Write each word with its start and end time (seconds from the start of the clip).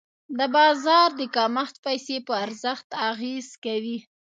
د 0.37 0.39
بازار 0.55 1.09
د 1.19 1.21
کمښت 1.35 1.75
پیسې 1.85 2.17
په 2.27 2.33
ارزښت 2.45 2.87
اغېز 3.09 3.47
کوي. 3.65 3.97